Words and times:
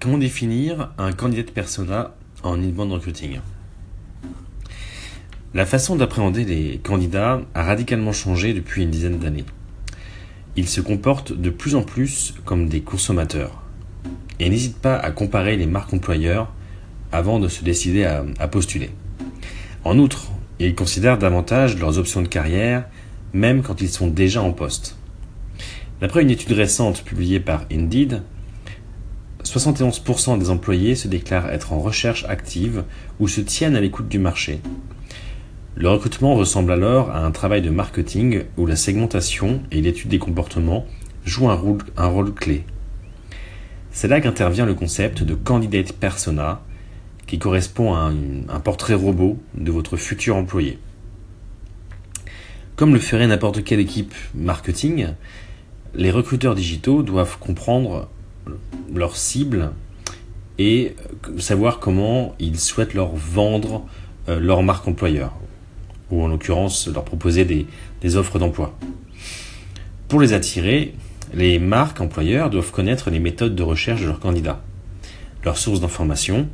comment 0.00 0.18
définir 0.18 0.92
un 0.98 1.12
candidat 1.12 1.44
de 1.44 1.50
persona 1.50 2.14
en 2.42 2.60
inbound 2.62 2.92
recruiting? 2.92 3.40
La 5.54 5.64
façon 5.64 5.96
d'appréhender 5.96 6.44
les 6.44 6.78
candidats 6.78 7.40
a 7.54 7.62
radicalement 7.62 8.12
changé 8.12 8.52
depuis 8.52 8.82
une 8.82 8.90
dizaine 8.90 9.18
d'années. 9.18 9.44
Ils 10.56 10.68
se 10.68 10.80
comportent 10.80 11.32
de 11.32 11.50
plus 11.50 11.76
en 11.76 11.82
plus 11.82 12.34
comme 12.44 12.68
des 12.68 12.82
consommateurs 12.82 13.62
et 14.38 14.50
n'hésitent 14.50 14.80
pas 14.80 14.96
à 14.96 15.10
comparer 15.10 15.56
les 15.56 15.66
marques 15.66 15.94
employeurs 15.94 16.52
avant 17.10 17.38
de 17.38 17.48
se 17.48 17.64
décider 17.64 18.04
à, 18.04 18.24
à 18.38 18.48
postuler. 18.48 18.90
En 19.84 19.98
outre, 19.98 20.30
ils 20.58 20.74
considèrent 20.74 21.18
davantage 21.18 21.78
leurs 21.78 21.98
options 21.98 22.22
de 22.22 22.28
carrière 22.28 22.84
même 23.32 23.62
quand 23.62 23.80
ils 23.80 23.88
sont 23.88 24.08
déjà 24.08 24.42
en 24.42 24.52
poste. 24.52 24.96
D'après 26.00 26.22
une 26.22 26.30
étude 26.30 26.52
récente 26.52 27.02
publiée 27.02 27.40
par 27.40 27.64
Indeed, 27.72 28.22
71% 29.58 30.38
des 30.38 30.50
employés 30.50 30.96
se 30.96 31.06
déclarent 31.06 31.50
être 31.50 31.72
en 31.72 31.78
recherche 31.78 32.24
active 32.28 32.82
ou 33.20 33.28
se 33.28 33.40
tiennent 33.40 33.76
à 33.76 33.80
l'écoute 33.80 34.08
du 34.08 34.18
marché. 34.18 34.60
Le 35.76 35.88
recrutement 35.88 36.34
ressemble 36.34 36.72
alors 36.72 37.10
à 37.10 37.24
un 37.24 37.30
travail 37.30 37.62
de 37.62 37.70
marketing 37.70 38.42
où 38.56 38.66
la 38.66 38.76
segmentation 38.76 39.62
et 39.70 39.80
l'étude 39.80 40.10
des 40.10 40.18
comportements 40.18 40.86
jouent 41.24 41.50
un 41.50 41.54
rôle, 41.54 42.34
clé. 42.34 42.64
C'est 43.92 44.08
là 44.08 44.20
qu'intervient 44.20 44.66
le 44.66 44.74
concept 44.74 45.22
de 45.22 45.34
candidate 45.34 45.92
persona, 45.92 46.60
qui 47.26 47.38
correspond 47.38 47.94
à 47.94 48.12
un 48.48 48.60
portrait 48.60 48.94
robot 48.94 49.38
de 49.54 49.70
votre 49.70 49.96
futur 49.96 50.36
employé. 50.36 50.78
Comme 52.76 52.92
le 52.92 53.00
ferait 53.00 53.28
n'importe 53.28 53.62
quelle 53.62 53.80
équipe 53.80 54.14
marketing, 54.34 55.08
les 55.94 56.10
recruteurs 56.10 56.56
digitaux 56.56 57.02
doivent 57.02 57.38
comprendre 57.38 58.08
leur 58.92 59.16
cible 59.16 59.72
et 60.58 60.94
savoir 61.38 61.80
comment 61.80 62.34
ils 62.38 62.58
souhaitent 62.58 62.94
leur 62.94 63.14
vendre 63.14 63.86
euh, 64.28 64.40
leur 64.40 64.62
marque 64.62 64.88
employeur, 64.88 65.34
ou 66.10 66.22
en 66.22 66.28
l'occurrence 66.28 66.88
leur 66.88 67.04
proposer 67.04 67.44
des, 67.44 68.16
offres 68.16 68.38
d'emploi. 68.38 68.76
Pour 70.08 70.20
les 70.20 70.32
attirer, 70.32 70.94
les 71.34 71.58
marques 71.58 72.00
employeurs 72.00 72.50
doivent 72.50 72.70
connaître 72.70 73.10
les 73.10 73.18
méthodes 73.18 73.54
de 73.54 73.62
recherche 73.62 74.00
de 74.00 74.06
leurs 74.06 74.20
candidats, 74.20 74.62
leurs 75.44 75.58
sources 75.58 75.80
d'information 75.80 76.48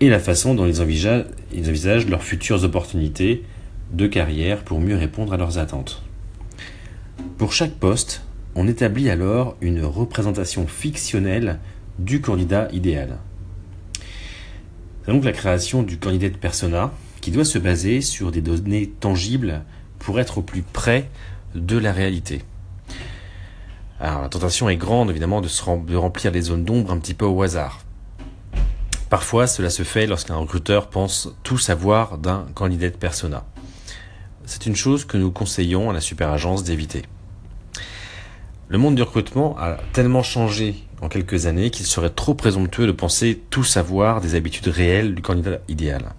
et 0.00 0.08
la 0.08 0.18
façon 0.18 0.54
dont 0.54 0.66
ils 0.66 0.80
envisagent 0.80 2.06
leurs 2.08 2.22
futures 2.22 2.62
opportunités 2.64 3.44
de 3.92 4.06
carrière 4.06 4.62
pour 4.62 4.80
mieux 4.80 4.96
répondre 4.96 5.32
à 5.32 5.36
leurs 5.36 5.58
attentes. 5.58 6.02
Pour 7.38 7.52
chaque 7.52 7.72
poste, 7.72 8.22
on 8.54 8.66
établit 8.66 9.10
alors 9.10 9.56
une 9.60 9.84
représentation 9.84 10.66
fictionnelle 10.66 11.58
du 11.98 12.20
candidat 12.20 12.68
idéal. 12.72 13.18
C'est 15.04 15.12
donc 15.12 15.24
la 15.24 15.32
création 15.32 15.82
du 15.82 15.98
candidat 15.98 16.28
de 16.28 16.36
persona 16.36 16.92
qui 17.20 17.30
doit 17.30 17.44
se 17.44 17.58
baser 17.58 18.00
sur 18.00 18.32
des 18.32 18.40
données 18.40 18.88
tangibles 18.88 19.62
pour 19.98 20.20
être 20.20 20.38
au 20.38 20.42
plus 20.42 20.62
près 20.62 21.08
de 21.54 21.78
la 21.78 21.92
réalité. 21.92 22.42
Alors 23.98 24.22
la 24.22 24.28
tentation 24.28 24.68
est 24.68 24.76
grande 24.76 25.10
évidemment 25.10 25.40
de, 25.40 25.48
de 25.86 25.96
remplir 25.96 26.32
les 26.32 26.42
zones 26.42 26.64
d'ombre 26.64 26.90
un 26.90 26.98
petit 26.98 27.14
peu 27.14 27.26
au 27.26 27.42
hasard. 27.42 27.84
Parfois 29.10 29.46
cela 29.46 29.70
se 29.70 29.82
fait 29.82 30.06
lorsqu'un 30.06 30.36
recruteur 30.36 30.88
pense 30.88 31.28
tout 31.42 31.58
savoir 31.58 32.16
d'un 32.16 32.46
candidat 32.54 32.90
de 32.90 32.96
persona. 32.96 33.44
C'est 34.46 34.66
une 34.66 34.76
chose 34.76 35.04
que 35.04 35.16
nous 35.16 35.30
conseillons 35.30 35.90
à 35.90 35.92
la 35.92 36.00
super 36.00 36.30
agence 36.30 36.64
d'éviter. 36.64 37.02
Le 38.70 38.78
monde 38.78 38.94
du 38.94 39.02
recrutement 39.02 39.56
a 39.58 39.78
tellement 39.92 40.22
changé 40.22 40.76
en 41.02 41.08
quelques 41.08 41.46
années 41.46 41.70
qu'il 41.70 41.86
serait 41.86 42.08
trop 42.08 42.34
présomptueux 42.34 42.86
de 42.86 42.92
penser 42.92 43.42
tout 43.50 43.64
savoir 43.64 44.20
des 44.20 44.36
habitudes 44.36 44.68
réelles 44.68 45.16
du 45.16 45.22
candidat 45.22 45.58
idéal. 45.66 46.12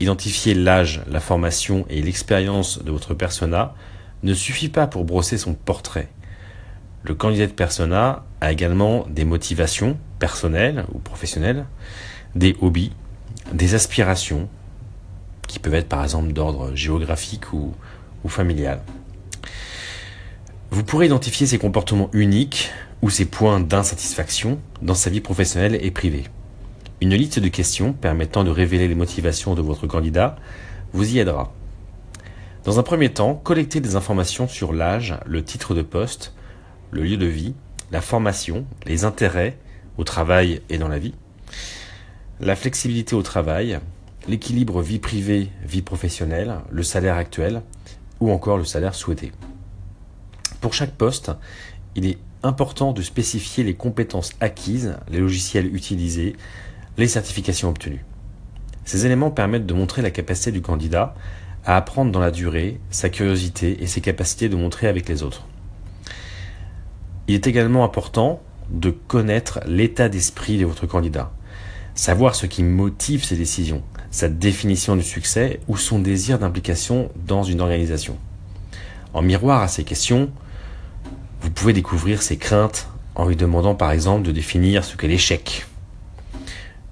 Identifier 0.00 0.54
l'âge, 0.54 1.02
la 1.06 1.20
formation 1.20 1.84
et 1.90 2.00
l'expérience 2.00 2.82
de 2.82 2.90
votre 2.90 3.12
persona 3.12 3.74
ne 4.22 4.32
suffit 4.32 4.70
pas 4.70 4.86
pour 4.86 5.04
brosser 5.04 5.36
son 5.36 5.52
portrait. 5.52 6.08
Le 7.02 7.14
candidat 7.14 7.46
de 7.46 7.52
persona 7.52 8.24
a 8.40 8.52
également 8.52 9.04
des 9.10 9.26
motivations 9.26 9.98
personnelles 10.18 10.86
ou 10.94 10.98
professionnelles, 10.98 11.66
des 12.34 12.56
hobbies, 12.62 12.92
des 13.52 13.74
aspirations, 13.74 14.48
qui 15.46 15.58
peuvent 15.58 15.74
être 15.74 15.90
par 15.90 16.04
exemple 16.04 16.32
d'ordre 16.32 16.74
géographique 16.74 17.52
ou, 17.52 17.74
ou 18.24 18.30
familial. 18.30 18.80
Vous 20.72 20.84
pourrez 20.84 21.06
identifier 21.06 21.48
ses 21.48 21.58
comportements 21.58 22.10
uniques 22.12 22.70
ou 23.02 23.10
ses 23.10 23.24
points 23.24 23.58
d'insatisfaction 23.58 24.60
dans 24.82 24.94
sa 24.94 25.10
vie 25.10 25.20
professionnelle 25.20 25.76
et 25.80 25.90
privée. 25.90 26.24
Une 27.00 27.14
liste 27.14 27.40
de 27.40 27.48
questions 27.48 27.92
permettant 27.92 28.44
de 28.44 28.50
révéler 28.50 28.86
les 28.86 28.94
motivations 28.94 29.54
de 29.56 29.62
votre 29.62 29.88
candidat 29.88 30.36
vous 30.92 31.12
y 31.12 31.18
aidera. 31.18 31.52
Dans 32.62 32.78
un 32.78 32.84
premier 32.84 33.08
temps, 33.08 33.34
collectez 33.34 33.80
des 33.80 33.96
informations 33.96 34.46
sur 34.46 34.72
l'âge, 34.72 35.16
le 35.26 35.42
titre 35.42 35.74
de 35.74 35.82
poste, 35.82 36.34
le 36.92 37.02
lieu 37.02 37.16
de 37.16 37.26
vie, 37.26 37.54
la 37.90 38.00
formation, 38.00 38.64
les 38.86 39.04
intérêts 39.04 39.58
au 39.98 40.04
travail 40.04 40.62
et 40.68 40.78
dans 40.78 40.88
la 40.88 41.00
vie, 41.00 41.14
la 42.38 42.54
flexibilité 42.54 43.16
au 43.16 43.22
travail, 43.22 43.80
l'équilibre 44.28 44.82
vie 44.82 45.00
privée-vie 45.00 45.82
professionnelle, 45.82 46.58
le 46.70 46.84
salaire 46.84 47.16
actuel 47.16 47.62
ou 48.20 48.30
encore 48.30 48.56
le 48.56 48.64
salaire 48.64 48.94
souhaité. 48.94 49.32
Pour 50.60 50.74
chaque 50.74 50.92
poste, 50.92 51.32
il 51.96 52.06
est 52.06 52.18
important 52.42 52.92
de 52.92 53.02
spécifier 53.02 53.64
les 53.64 53.74
compétences 53.74 54.32
acquises, 54.40 54.96
les 55.10 55.18
logiciels 55.18 55.74
utilisés, 55.74 56.36
les 56.98 57.08
certifications 57.08 57.68
obtenues. 57.68 58.04
Ces 58.84 59.06
éléments 59.06 59.30
permettent 59.30 59.66
de 59.66 59.74
montrer 59.74 60.02
la 60.02 60.10
capacité 60.10 60.52
du 60.52 60.60
candidat 60.60 61.14
à 61.64 61.76
apprendre 61.76 62.12
dans 62.12 62.20
la 62.20 62.30
durée, 62.30 62.80
sa 62.90 63.08
curiosité 63.08 63.82
et 63.82 63.86
ses 63.86 64.00
capacités 64.00 64.48
de 64.48 64.56
montrer 64.56 64.86
avec 64.86 65.08
les 65.08 65.22
autres. 65.22 65.46
Il 67.28 67.34
est 67.34 67.46
également 67.46 67.84
important 67.84 68.40
de 68.70 68.90
connaître 68.90 69.60
l'état 69.66 70.08
d'esprit 70.08 70.58
de 70.58 70.66
votre 70.66 70.86
candidat, 70.86 71.32
savoir 71.94 72.34
ce 72.34 72.46
qui 72.46 72.62
motive 72.62 73.24
ses 73.24 73.36
décisions, 73.36 73.82
sa 74.10 74.28
définition 74.28 74.96
du 74.96 75.02
succès 75.02 75.60
ou 75.68 75.76
son 75.76 75.98
désir 75.98 76.38
d'implication 76.38 77.10
dans 77.26 77.42
une 77.42 77.60
organisation. 77.60 78.16
En 79.12 79.22
miroir 79.22 79.62
à 79.62 79.68
ces 79.68 79.84
questions, 79.84 80.30
vous 81.40 81.50
pouvez 81.50 81.72
découvrir 81.72 82.22
ses 82.22 82.36
craintes 82.36 82.88
en 83.14 83.26
lui 83.26 83.36
demandant 83.36 83.74
par 83.74 83.92
exemple 83.92 84.22
de 84.22 84.32
définir 84.32 84.84
ce 84.84 84.96
qu'est 84.96 85.08
l'échec. 85.08 85.66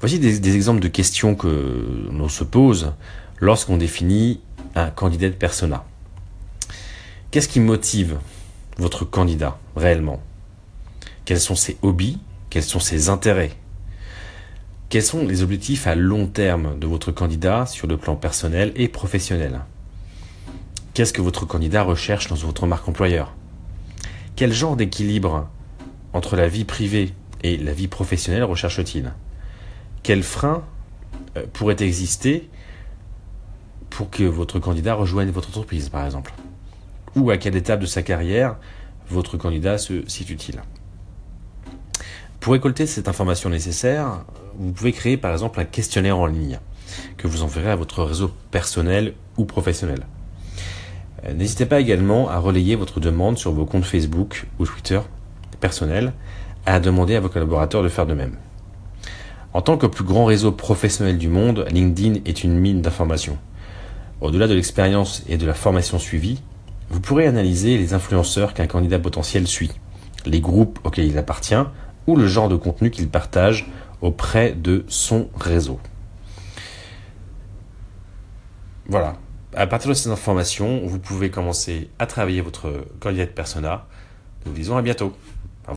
Voici 0.00 0.18
des, 0.18 0.56
exemples 0.56 0.80
de 0.80 0.88
questions 0.88 1.34
que 1.36 2.08
l'on 2.10 2.28
se 2.28 2.42
pose 2.42 2.92
lorsqu'on 3.38 3.76
définit 3.76 4.40
un 4.74 4.90
candidat 4.90 5.28
de 5.28 5.34
persona. 5.34 5.84
Qu'est-ce 7.30 7.48
qui 7.48 7.60
motive 7.60 8.18
votre 8.78 9.04
candidat 9.04 9.58
réellement? 9.76 10.20
Quels 11.24 11.40
sont 11.40 11.54
ses 11.54 11.76
hobbies? 11.82 12.18
Quels 12.50 12.64
sont 12.64 12.80
ses 12.80 13.08
intérêts? 13.08 13.52
Quels 14.88 15.04
sont 15.04 15.24
les 15.24 15.42
objectifs 15.42 15.86
à 15.86 15.94
long 15.94 16.26
terme 16.26 16.78
de 16.78 16.86
votre 16.86 17.12
candidat 17.12 17.64
sur 17.66 17.86
le 17.86 17.96
plan 17.96 18.16
personnel 18.16 18.72
et 18.76 18.88
professionnel? 18.88 19.60
Qu'est-ce 20.94 21.12
que 21.12 21.22
votre 21.22 21.46
candidat 21.46 21.84
recherche 21.84 22.26
dans 22.26 22.34
votre 22.34 22.66
marque 22.66 22.88
employeur? 22.88 23.32
Quel 24.42 24.52
genre 24.52 24.74
d'équilibre 24.74 25.48
entre 26.12 26.34
la 26.34 26.48
vie 26.48 26.64
privée 26.64 27.14
et 27.44 27.56
la 27.56 27.72
vie 27.72 27.86
professionnelle 27.86 28.42
recherche-t-il? 28.42 29.12
Quels 30.02 30.24
freins 30.24 30.64
euh, 31.36 31.46
pourraient 31.52 31.80
exister 31.80 32.50
pour 33.88 34.10
que 34.10 34.24
votre 34.24 34.58
candidat 34.58 34.94
rejoigne 34.94 35.30
votre 35.30 35.50
entreprise, 35.50 35.90
par 35.90 36.04
exemple? 36.04 36.34
Ou 37.14 37.30
à 37.30 37.36
quelle 37.36 37.54
étape 37.54 37.78
de 37.78 37.86
sa 37.86 38.02
carrière 38.02 38.56
votre 39.08 39.36
candidat 39.36 39.78
se 39.78 40.02
situe-t-il? 40.08 40.60
Pour 42.40 42.54
récolter 42.54 42.88
cette 42.88 43.06
information 43.06 43.48
nécessaire, 43.48 44.24
vous 44.56 44.72
pouvez 44.72 44.90
créer 44.90 45.16
par 45.16 45.30
exemple 45.30 45.60
un 45.60 45.64
questionnaire 45.64 46.18
en 46.18 46.26
ligne 46.26 46.58
que 47.16 47.28
vous 47.28 47.44
enverrez 47.44 47.70
à 47.70 47.76
votre 47.76 48.02
réseau 48.02 48.32
personnel 48.50 49.14
ou 49.36 49.44
professionnel. 49.44 50.04
Euh, 51.24 51.32
n'hésitez 51.34 51.66
pas 51.66 51.80
également 51.80 52.28
à 52.28 52.38
relayer 52.38 52.74
votre 52.74 53.00
demande 53.00 53.38
sur 53.38 53.52
vos 53.52 53.64
comptes 53.64 53.84
Facebook 53.84 54.46
ou 54.58 54.66
Twitter 54.66 55.00
personnels, 55.60 56.12
à 56.66 56.80
demander 56.80 57.14
à 57.16 57.20
vos 57.20 57.28
collaborateurs 57.28 57.82
de 57.82 57.88
faire 57.88 58.06
de 58.06 58.14
même. 58.14 58.36
En 59.52 59.60
tant 59.60 59.76
que 59.76 59.86
plus 59.86 60.04
grand 60.04 60.24
réseau 60.24 60.50
professionnel 60.50 61.18
du 61.18 61.28
monde, 61.28 61.66
LinkedIn 61.70 62.20
est 62.24 62.42
une 62.42 62.58
mine 62.58 62.80
d'informations. 62.80 63.38
Au-delà 64.20 64.48
de 64.48 64.54
l'expérience 64.54 65.22
et 65.28 65.36
de 65.36 65.46
la 65.46 65.54
formation 65.54 65.98
suivie, 65.98 66.40
vous 66.90 67.00
pourrez 67.00 67.26
analyser 67.26 67.76
les 67.76 67.94
influenceurs 67.94 68.54
qu'un 68.54 68.66
candidat 68.66 68.98
potentiel 68.98 69.46
suit, 69.46 69.72
les 70.26 70.40
groupes 70.40 70.78
auxquels 70.84 71.06
il 71.06 71.18
appartient 71.18 71.54
ou 72.06 72.16
le 72.16 72.26
genre 72.26 72.48
de 72.48 72.56
contenu 72.56 72.90
qu'il 72.90 73.08
partage 73.08 73.70
auprès 74.00 74.52
de 74.52 74.84
son 74.88 75.28
réseau. 75.38 75.78
Voilà, 78.88 79.16
à 79.54 79.66
partir 79.66 79.88
de 79.88 79.94
ces 79.94 80.08
informations, 80.08 80.86
vous 80.86 80.98
pouvez 80.98 81.30
commencer 81.30 81.90
à 81.98 82.06
travailler 82.06 82.40
votre 82.40 82.86
candidat 83.00 83.26
persona. 83.26 83.86
Nous 84.44 84.52
vous 84.52 84.58
disons 84.58 84.76
à 84.76 84.82
bientôt. 84.82 85.14